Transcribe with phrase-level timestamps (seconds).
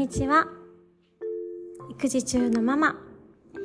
[0.00, 0.46] にちは。
[1.90, 2.96] 育児中のママ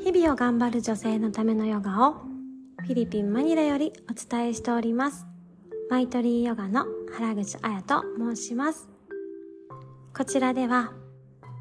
[0.03, 2.15] 日々を頑張る女性のためのヨガを
[2.81, 5.25] フィリピンマニラよりお伝えしております。
[5.89, 6.87] マイトリーヨガの
[7.17, 8.89] 原口彩と申します。
[10.13, 10.91] こちらでは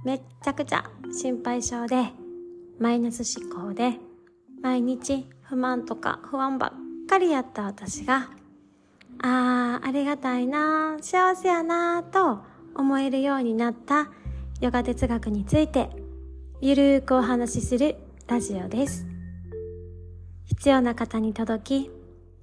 [0.05, 2.11] めっちゃくちゃ心配性で
[2.81, 4.01] マイナス思考で
[4.61, 6.73] 毎日不満とか不安ば
[7.05, 8.29] っかりやった私が
[9.23, 12.41] あーありがたいな幸せやなと
[12.75, 14.11] 思えるようになった
[14.61, 15.91] ヨガ哲学について
[16.61, 17.97] ゆるーくお話しする
[18.29, 19.07] ラジオです。
[20.45, 21.91] 必要な方に届き、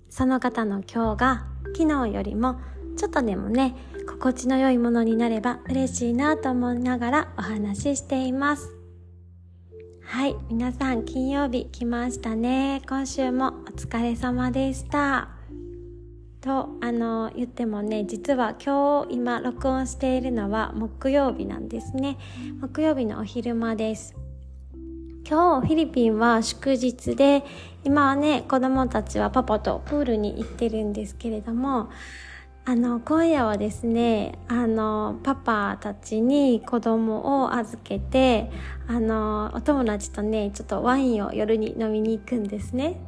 [0.10, 2.60] その方の今日が昨日よりも
[2.98, 3.76] ちょっとでもね、
[4.08, 8.70] 心地の良いものになれば嬉しいなと思いながらお話ししています。
[10.04, 12.82] はい、皆さん金曜日来ましたね。
[12.88, 15.41] 今週もお疲れ様でした。
[16.42, 22.18] とあの言ってもね実は今日今録音しているのは木曜日なんですね。
[22.60, 24.16] 木曜日のお昼間です。
[25.30, 27.44] 今日フィリピンは祝日で
[27.84, 31.92] 今はね子供たちはパパとプールに行ってるんですけれども
[32.66, 38.52] あの今夜はですねあのパパたちに子供を預けて
[38.88, 43.00] あのお友達とねちょっとワインを夜に飲みに行くんですね。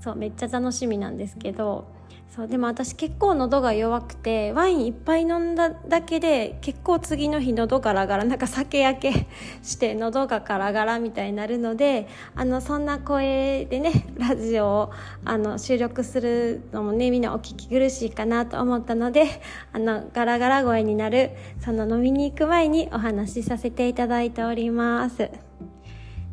[0.00, 1.95] そうめっちゃ楽しみなんですけど
[2.36, 9.26] そうでも私結構喉が弱くてワインいっぱい飲んだだけで結構次の日喉ガラガラなんか酒焼け
[9.64, 14.90] して喉がガラガラみたいになるのであのそんな声でねラジオを
[15.24, 19.24] あの収録するのもねみんなお聞き苦しいかなと思ったので
[19.72, 25.30] あのガラガラ声になるその飲みに行く前にお話しさせていただいております。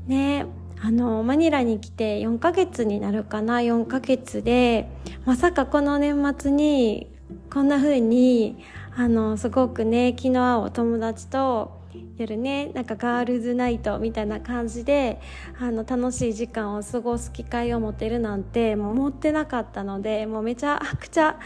[0.06, 0.46] ね
[0.86, 4.90] あのマニラに来て4ヶ月になるかな4ヶ月で
[5.24, 7.10] まさかこの年末に
[7.50, 8.58] こんな風に
[8.94, 11.80] あのすごくね気の合うお友達と
[12.18, 15.22] 夜ねなんかガールズナイトみたいな感じで
[15.58, 21.40] あの楽しい時間を過ごす機会を持てるなんてもう思ってなかったのでもうめちゃくちゃ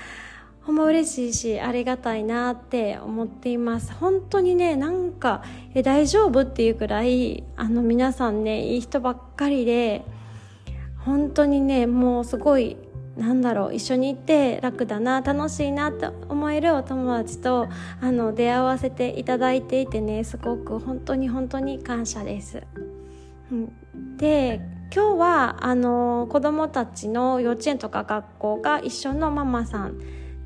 [0.67, 5.41] ほんま嬉しいしありがたいなって思っています本当にねなんか
[5.73, 10.03] え大丈夫っていうくらいあの皆さんねいい人ばっかりで
[10.97, 12.75] 本当にねもうすごい
[13.15, 17.69] なんだろう一緒に行って楽だな楽しいなって思えるお友達と
[18.01, 22.61] あの出会わせていただいていてねすごく本当に本当に感謝です。
[23.53, 24.59] うん、で
[24.93, 29.97] 今日はあの子供たちの幼稚園とか学校が一緒のママさん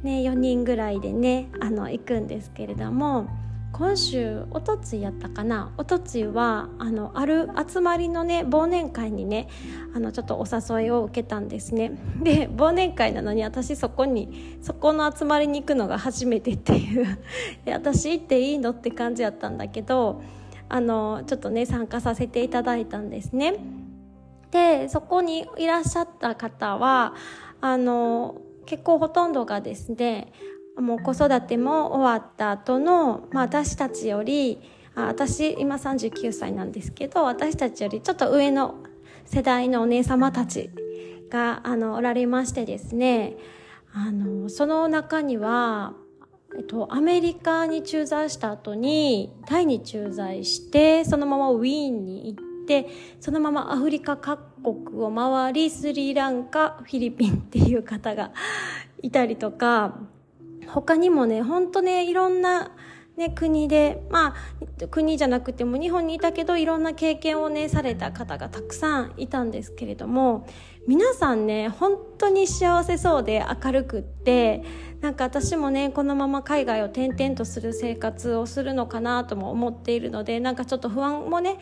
[0.03, 3.27] ね、4人ぐらいでねあの行くんですけれども
[3.71, 5.71] 今週おとついやったかな？
[5.77, 9.47] おとついはあのある集まりのね忘年会にね
[9.95, 11.93] あのちょっとお誘いを受けたんですね。
[12.21, 17.17] で忘年会なのに私そこにそこの集まりに行くのが初めてっていう。
[17.71, 20.21] 私行っていいのって感じやったんだけど
[20.67, 23.55] あのちょっとね参加させていただいたんですね。
[24.51, 27.13] でそこにいらっしゃった方は
[27.61, 28.35] あの
[28.71, 30.31] 結構ほとんどがですね
[30.77, 34.61] もう子育ても終わった後の、まあ、私たちより
[34.95, 38.75] あ私今39歳なんですけど私たちよりちょっと上の
[39.25, 40.69] 世代のお姉様たち
[41.29, 43.35] があのおられましてですね
[43.93, 45.91] あのその中には、
[46.57, 52.87] えっと、アメリカに駐在した後にタイに駐在してそのままウィーンに行って
[53.19, 58.31] そのままアフリカ各国を回りスリランカフィリピンっていう方が
[59.01, 59.97] いたりとか
[60.67, 62.71] 他にもねほんとねいろんな
[63.17, 70.47] ね、国で、まあ、国じゃなくても日本にいたけどいろんな経験をねされた方がたくさんいたんですけれども
[70.87, 74.63] 皆さんね本当に幸せそうで明るくって
[75.01, 81.57] なんか私もねこのまま海外を転々とする生活をするのかなとも思っているのでなんかちょっと不安もね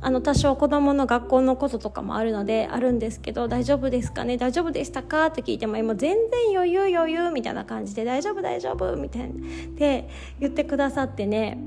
[0.00, 4.36] あの多少子供の学校のこととかもあるのであるんですけど大丈夫ですかね？
[4.36, 5.26] 大丈夫でしたか？
[5.26, 9.34] って聞いても今全然余裕余裕みたいな感じで大丈夫大丈夫みたいな
[9.76, 10.08] で
[10.40, 11.58] 言ってくださってね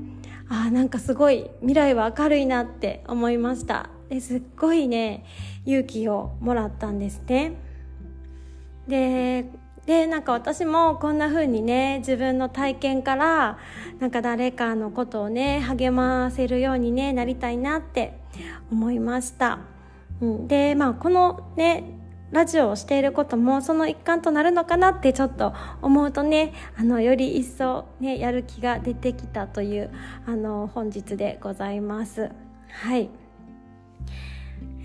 [0.48, 3.90] あなんかすごい未来は明るいなって思いました。
[4.08, 5.24] ですっごいね
[5.64, 7.54] 勇気をもらったんですね。
[8.86, 9.46] で
[9.86, 13.58] でなんか私もこんな風にね自分の体験から
[14.00, 18.18] なんか誰かのことをね励ませるように、ね、なりたいなって
[18.70, 19.60] 思いました、
[20.20, 21.84] うん、でまあこのね
[22.32, 29.90] ラジオをしていることもその一環となるのかなってちょっと思うとねあのより一層ねやる気が出てきたという
[30.26, 32.30] あの本日でございます。
[32.68, 33.08] はい。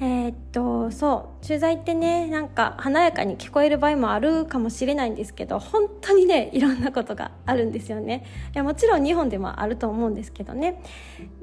[0.04, 8.26] えー、っとそう駐在ってねなんか華やかに聞こえる場合もあるかもしれないんですけど本当にねいろんなことがあるんですよね。
[8.56, 10.82] いやもちろん日本でもあると思うんですけどね。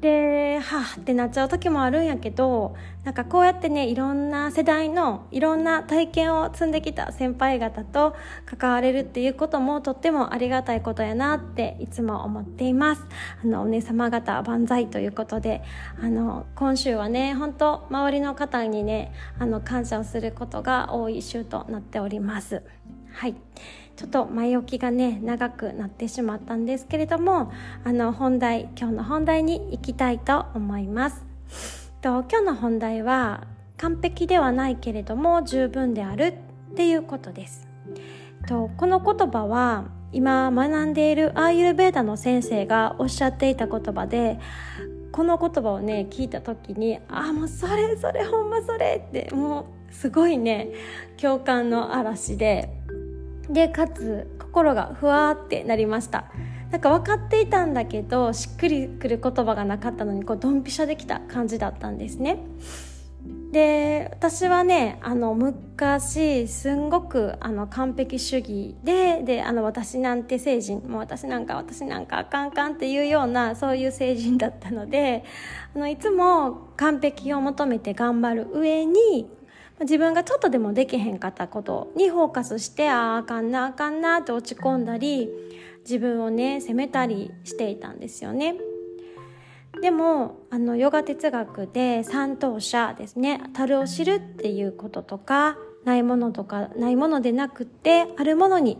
[0.00, 2.74] ではあってなっちゃう時もあるんやけど
[3.04, 13.06] なんかこうやってねいろんな世代のいろんな体験を積んできた先輩方と関われるっていうこともとってもありがたいことやなっていつも思っています。
[13.42, 15.62] あのお姉様方万歳ということで
[16.02, 22.62] あの今週はね本当周りの方方にねあの感謝をすることが多い週となっております。
[23.12, 23.34] はい。
[23.96, 27.50] ちょっと前置きがね長くなってしまったんですけれども
[27.84, 31.24] あの本題今日の本題に行きたいと思います。
[32.00, 36.38] と今日の本題は完璧ではないけれども十分である
[36.72, 37.66] っていうことです。
[38.46, 44.38] とこの言葉は今学んでいるアーユルベーダの先生がおっしゃっていた言葉で
[45.18, 50.68] この言葉をね聞いた時にああもうそれそれほんまそれってもうすごいね
[51.20, 52.72] 共感の嵐で
[53.50, 56.30] でかつ心がふわーってなりました。
[56.70, 62.38] なんか分かっていたんだけどしっくりくる言葉がなかったのにこうドンピシャできた感じだったんですね
[63.52, 75.24] で私はねあの昔すんごくあの完璧主義でであの私なんて成人もう私なんか私なんかあかんかんっていうようなそういう成人だったので
[75.74, 79.30] あのいつも完璧を求めて頑張る上に
[79.80, 85.30] 自分がちょっとでもできへんかったことにフォーカスしてあああかんなあかんなって落ち込んだり
[85.80, 88.56] 自分をね責めたりしていたんですよね。
[89.80, 93.40] でもあのヨガ哲学で三等者ですね。
[93.52, 98.78] 樽を知るっていうこととかないものとかないものでなくてあるものに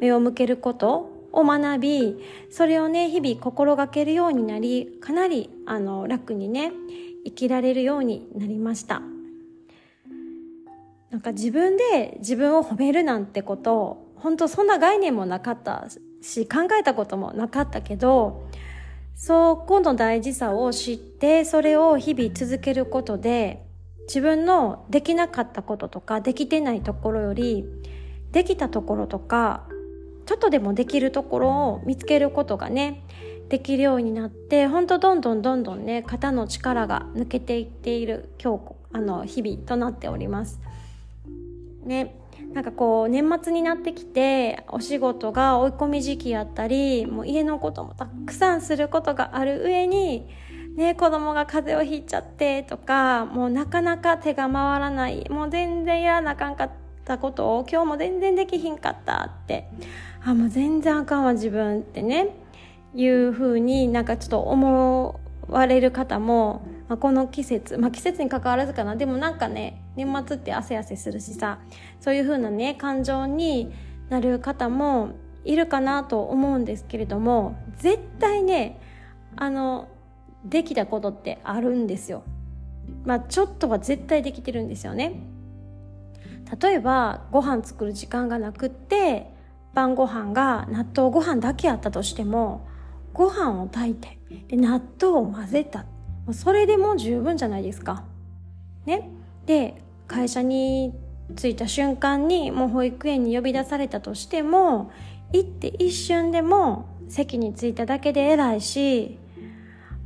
[0.00, 2.16] 目を向けることを学び
[2.50, 6.72] それをね日々心がけるようになりかなりあの楽にね
[7.24, 9.02] 生きられるようになりました。
[11.10, 15.86] なんか自分で自分を褒めるなんてこと本当そんな概念もなかった
[16.20, 18.47] し考えたこともなかったけど
[19.20, 23.66] そこの大事さを知ってそれを日々続けることで
[24.06, 27.64] 自分のできなかったこととかできてないところより
[28.30, 29.66] できたところとか
[30.24, 33.04] ちょっとでもできるところを見つけることがね
[33.48, 40.60] できるようになって本当どんどんどんどんね肩の力が抜けていっている今日あの日々となっております。
[41.82, 42.17] ね
[42.52, 50.26] なんかこう年末になってきてお仕事が追い込み時期やったりもう家のこともたくさんすることがある上に
[50.74, 56.70] ね子供が風邪をひいちゃってとかもうなかなか手が回らないもう全然やらなあかんかっ
[57.04, 59.68] たことを今日も全然できひんかったって。
[60.24, 62.34] あもう全然あかんわ自分ってね。
[62.94, 71.58] いう風になんかちょっと思われる方もまあ、この季節、まあ、季節に関わらずかなでもなんかね年末って汗汗するしさ
[72.00, 73.72] そういう風なね感情に
[74.08, 75.10] なる方も
[75.44, 78.80] いるかなと思うんですけれども絶対ね
[79.36, 79.88] あの
[80.44, 82.22] できたことってあるんですよ。
[83.04, 85.20] まあちょっとは絶対できてるんですよね。
[86.60, 89.30] 例えばご飯作る時間がなくって
[89.74, 92.66] 晩ご飯が納豆ご飯だけあったとしても
[93.12, 94.17] ご飯を炊いて
[94.48, 95.86] で納豆を混ぜた
[96.32, 98.04] それでも十分じゃないですか。
[98.86, 99.10] ね。
[99.46, 100.94] で、会社に
[101.36, 104.90] 着いた瞬間にもう保育園に呼び出されたとしても、
[105.32, 109.18] 行って一瞬でも席に着いただけで偉いし、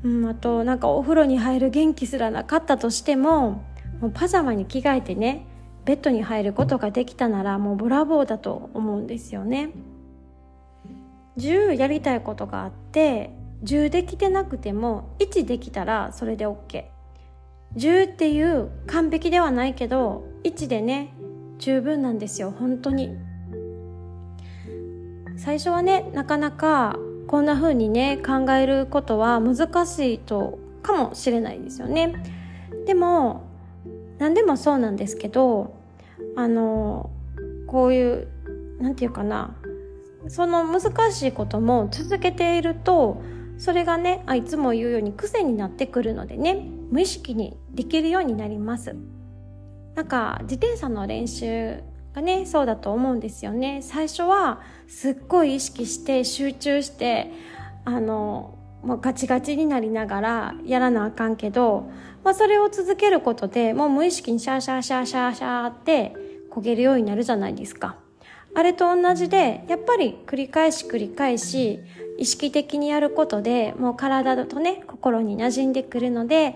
[0.02, 3.64] うん、あとなんかお風呂に入る元気すらなかったとしても、
[4.00, 5.46] もうパジャマに着替えてね、
[5.84, 9.70] ベッドに入ることができたならもうブラボーだと思うんですよね。
[11.38, 13.30] 10やりたいことがあって
[13.64, 16.84] 10できてなくても1できたらそれで OK。
[17.76, 21.14] 10っていう完璧ではないけど1でね
[21.58, 23.16] 十分なんですよ本当に
[25.36, 32.14] 最初はねなかなかこんな風にね考えることは難しいとかもしれないですよね
[32.86, 33.44] でも
[34.18, 35.74] 何でもそうなんですけど
[36.36, 37.10] あの
[37.66, 38.28] こういう
[38.80, 39.56] 何て言うかな
[40.28, 43.22] その難しいことも続けていると
[43.58, 48.94] それがねあいつも言うように癖になってくるのでね無意識にできるようになります。
[49.94, 51.82] なんか自転車の練習
[52.14, 53.80] がねそうだと思うんですよね。
[53.82, 57.30] 最初はすっごい意識して集中して
[57.84, 61.90] あのもうガチガチになりながらやらなあかんけど、
[62.24, 66.14] まあ、それを続けることでもう無意識にシャーシャーシャーシャーシャーって
[66.50, 67.96] 焦げるようになるじゃないですか。
[68.54, 71.80] あれと同じでやっぱり繰り返し繰り返し
[72.18, 76.54] 意識的にやることでもう体とね心に馴染んでくるので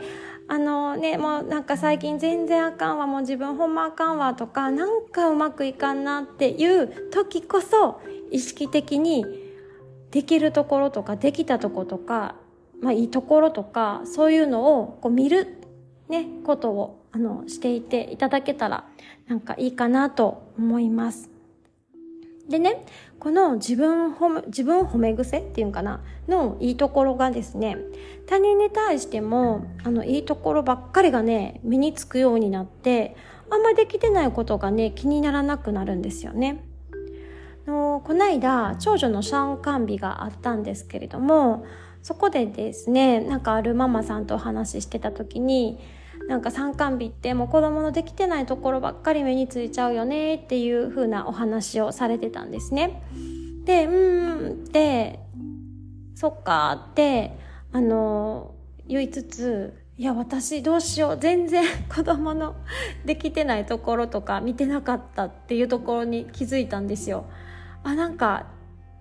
[0.48, 9.24] あのね、もうなんか最近全然あかんわ、もう自分ほんまあかんわとか、なんかうまくいかんなっていう時こそ、意識的に
[10.12, 12.36] できるところとか、できたとことか、
[12.80, 15.48] まあいいところとか、そういうのをこう見る、
[16.08, 18.84] ね、ことを、あの、していていただけたら、
[19.26, 21.28] なんかいいかなと思います。
[22.48, 22.84] でね、
[23.18, 27.76] この自分褒め、自分褒め癖っていうんかな、のいいところがですね、
[28.26, 33.16] 他人に対しても、あの、いいところばっかりがね、目につくようになって、
[33.50, 36.64] あんまできてないことがね、気にならなくなるんですよね。
[37.66, 41.64] のこないだ、長女の参観日があったんですけれども、
[42.02, 45.80] そこでですね、なんかあるママさんとお話ししてた時に、
[46.28, 53.02] なんか参観日ってもう子供のできてないところばっかり目についちゃうよねっていう風なお話をされてたんですね。
[53.64, 55.20] で、うーんって
[56.14, 57.38] そっかって
[57.72, 58.54] あの
[58.88, 62.54] 言いつついや私どうしよう全然 子供の
[63.04, 67.24] できてないところとか見てなかったっていうところに気づいたんですよ。
[67.82, 68.46] あなんか、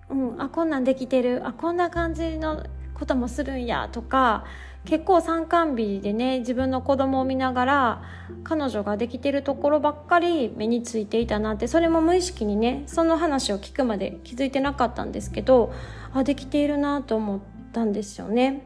[0.08, 2.62] うん、あこんなんできてるあこんな感じの
[2.94, 4.44] こともするんやとか
[4.86, 8.02] 結構参観日でね自分の子供を見ながら
[8.44, 15.74] 彼女ができてるところばっかり目についていたなってそれも無意識にねその話を聞くまで気づいてなかったんですけど
[16.14, 17.40] あできているなと思っ
[17.72, 18.62] たんですよね。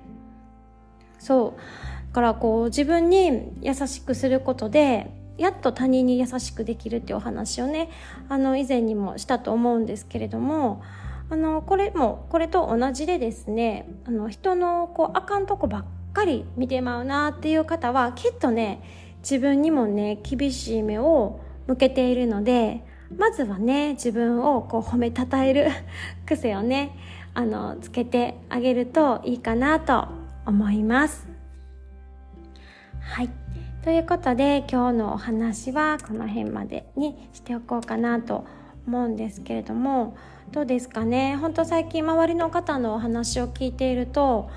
[1.19, 1.61] そう
[2.09, 7.89] だからこう自分に優しくすることでやっと他人に優しくできるっていうお話をね
[8.29, 10.83] あの以前にもしたと思うんですけれども
[11.31, 18.83] あのこれもこれと同じでですねあの人のこうあかんとこばっっかり見てまうなっていう方はきっとね
[19.23, 22.85] 自分にもね厳しい目を向けているので
[23.17, 25.69] まずはね自分をこう褒めたたえる
[26.27, 26.97] 癖をね
[27.33, 30.09] あのつけてあげるといいかなと
[30.47, 31.29] 思います。
[33.01, 33.31] はい。
[33.83, 38.45] ということで今日のお話はこの辺までにしておこうかなと
[38.87, 40.17] 思うんですけれども
[40.51, 41.37] どうですかね？
[41.37, 44.51] 本当最近周りの方のお話を聞いていると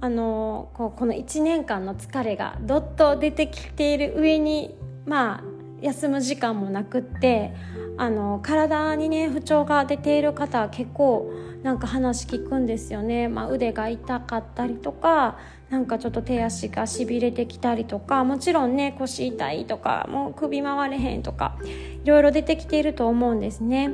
[0.00, 4.74] あのこうこの1年間の疲れがどっと出てきている上に
[5.06, 5.44] まあ
[5.82, 7.54] 休む時間もなくって
[7.96, 11.30] あの体にね不調が出ている方は結構
[11.62, 15.38] なんか話聞くんですよね、まあ、腕が痛かったりとか
[15.68, 21.58] なんかちょっと手足がしびれてきたりとかもちろんね腰痛いとかもう首回れへんとか
[22.02, 23.92] いろいろ出てきていると思うんですね。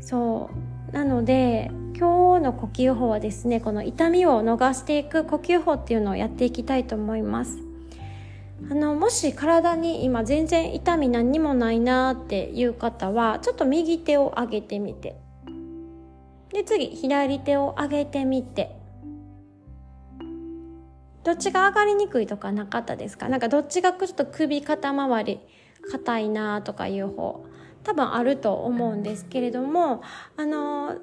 [0.00, 0.92] そう。
[0.92, 7.58] なので今日の呼吸法はですねこの痛みを逃していく呼吸法っていうのをやっていきたいと思います。
[8.70, 15.16] あのもし体に今全然痛み何にもないなっていう方はちょっと右手を上げてみて。
[16.52, 18.76] で次左手を上げてみて。
[21.24, 23.28] どっちが上がりにくいとかなかったですか？
[23.28, 25.40] なんかどっちがちょっと首肩周り
[25.90, 27.44] 硬いなとかいう方
[27.82, 30.02] 多分あると思うんですけれども
[30.36, 30.96] あの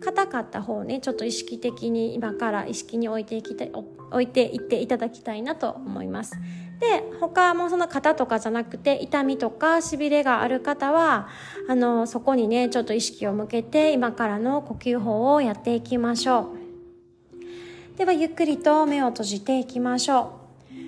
[0.00, 6.36] 硬かった方ねちょっと意識的に今から意識に置いていきたい置いていっていただきたいなと思います。
[6.80, 11.28] で他もその肩とかじゃなくて痛みとかしびれがある方は
[11.68, 17.98] あのそこにねちょっと意識を向けて今からの呼吸法をやっていきましょう。
[17.98, 20.40] ではゆっくりと目を閉じていきましょ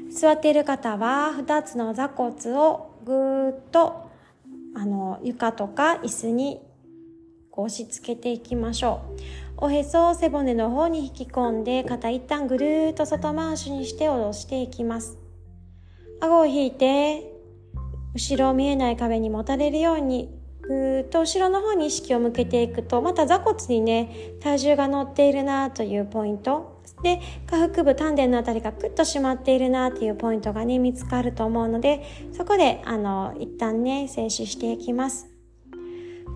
[0.08, 0.12] う。
[0.12, 4.10] 座っている方は2つの座骨をぐーっと
[4.74, 6.60] あの床とか椅子に
[7.60, 9.02] 押し付けていきましょ
[9.60, 9.66] う。
[9.66, 15.18] おへそを背骨の方に引き込んで、肩一旦ぐるーっと外回しにして下ろしていきます。
[16.20, 17.32] 顎を引いて、
[18.14, 20.30] 後ろ見えない壁にもたれるように、
[20.62, 26.80] ぐーっと後ろの方に意識を向けていくと、また座骨にね、体重が乗っているなというポイント。
[27.02, 35.31] で、下腹部、丹田のあたりがクッと締まっているなっていうポイントがね、見つかると思うので、そこで、あの、一旦ね、静止していきます。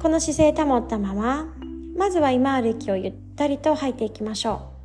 [0.00, 1.46] この姿勢保ったまま、
[1.96, 4.76] まずは今ある息をゆったりと吐いていきましょう。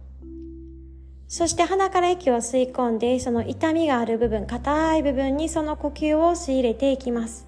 [1.27, 7.47] そして鼻から息を吸い込んで、その痛みがある部分、硬い部分にその呼吸を吸い入れていきます。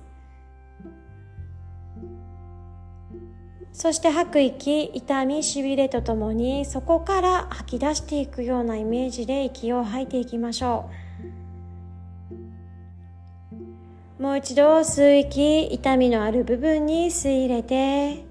[3.72, 11.03] そして吐く息、痛み、しびれとともに、そこから吐き出していくようなイメージで息を吐いていきましょう。
[14.24, 18.24] もう一度吸う息、痛みのある部分に吸い入れて、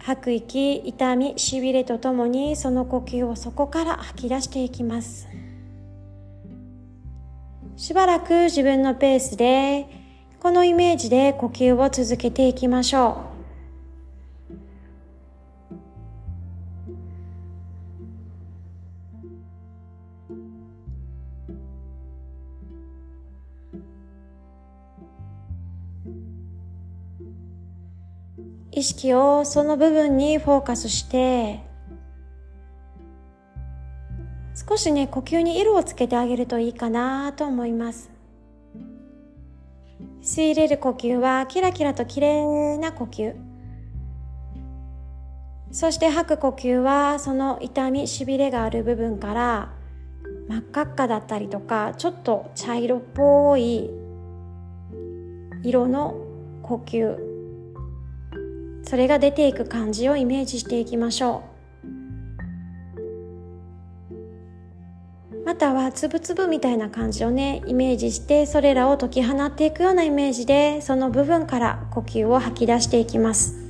[0.00, 5.28] 吐く息、痛み、しびれとともにその呼吸をそこから吐き出していきます。
[7.76, 9.86] しばらく自分のペースで、
[10.40, 13.37] このイメージで呼吸を続けていきましょう。
[28.78, 31.58] 意識をその部分にフォーカスして
[34.54, 38.10] 少しね呼吸に色をつけてあげるといいかなと思います。
[40.22, 43.34] 吸い入れる呼吸はキラキラと綺麗な呼吸。
[45.72, 49.72] そして吐く呼吸はその痛みしびれがある部分から
[50.48, 53.90] 真っ赤っかだったりとかちょっと茶色っぽい
[55.64, 56.14] 色の
[56.62, 57.37] 呼吸。
[58.88, 61.58] それが出ていく感じをイメージしていきましょう。
[65.44, 73.67] またはつぶつぶみたいな感じをねイメージしてそれらを解き放っていくようなイメージでその部分から呼吸を吐き出していきます。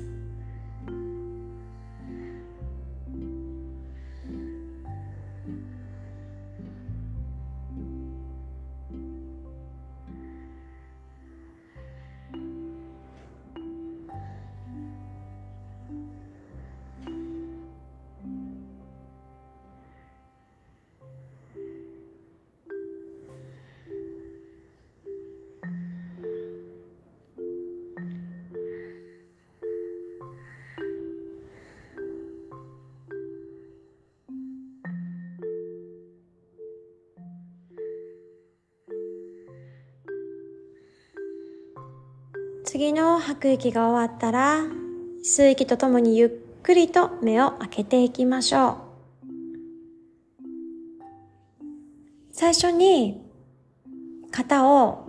[42.78, 44.61] 次の吐く息が終わったら、
[45.25, 48.76] 吸う息とともにゆっくりと目を開けていきましょう。
[52.30, 53.20] 最初に
[54.30, 55.08] 肩を、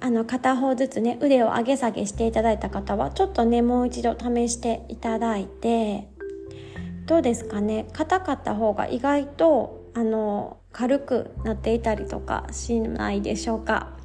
[0.00, 6.06] あの片方ずつね、腕を上げ下げしていただいた方は、ちょっとね、もう一度試していただいて、
[7.06, 7.86] どうですかね？
[7.94, 13.96] 硬かった方が意外と、あの、軽くなっていたりとかしないでしょうか？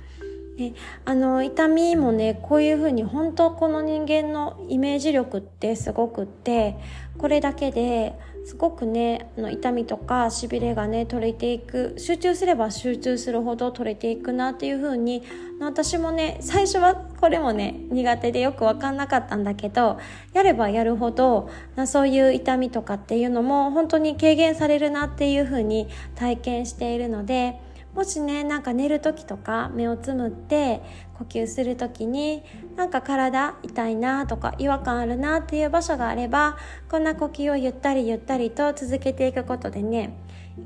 [0.58, 6.78] ね、あの痛みもねこういうふうに本当この人間のイメージ力ってすごくって
[7.18, 8.14] これだけで
[8.46, 15.24] すごくねあの痛みとかしびれがね取れていく集中すれば集中するほど取れていくなっていうふうに
[15.60, 20.00] 私もね最初はこれもね苦手でよく分かんなかったんだけど
[20.34, 21.50] やればやるほど
[21.86, 27.65] そういう痛みとかっていうのも本当に軽減されるなっていうふうに体験しているので。
[27.96, 30.82] もしねなんか寝る時とか目をつむって
[31.18, 32.44] 呼吸する時に
[32.76, 36.58] なんか体痛いなとか違和感あるなっていう場所があれば
[36.90, 40.12] こんな呼吸をゆったりゆったりと続けていくことでねやっ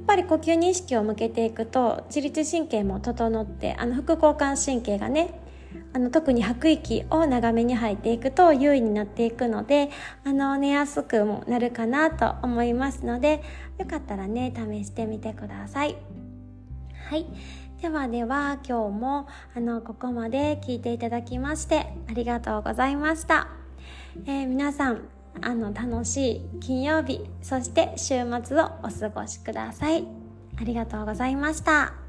[0.07, 5.39] ぱり呼吸に意識を向けていくと自律神経も整ってあの副交感神経がね
[5.93, 9.89] あの特に吐く息を長めに吐いていくと優位になっていくので
[10.23, 13.43] あの寝やすくもなるかなと思いますので
[13.77, 16.08] よかったらね試してみてください。
[17.09, 17.25] はい。
[17.81, 23.47] ではでは今日もあのここまで聞いていただきましてありがとうございました。
[24.27, 25.01] えー、皆さん
[25.41, 30.05] あの楽しい金曜日そして週末をお過ごしください。
[30.61, 32.08] ありがとうございました。